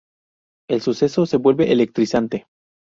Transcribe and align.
El 0.67 0.81
suceso 0.81 1.27
se 1.27 1.37
vuelve 1.37 1.71
electrizante. 1.71 2.47